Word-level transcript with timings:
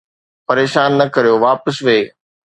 پريشان 0.47 0.89
نه 0.99 1.05
ڪريو، 1.13 1.35
واپس 1.45 1.75
ويھ 1.85 2.05